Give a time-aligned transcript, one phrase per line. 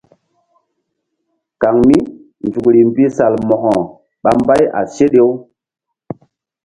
[1.61, 1.97] Kaŋ mí
[2.45, 3.73] nzukri mbi Salmo̧ko
[4.23, 5.31] ɓa mbay a seɗe-u.